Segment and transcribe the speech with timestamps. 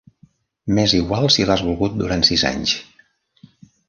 [0.77, 2.73] M'és igual si l'has volgut durant sis anys.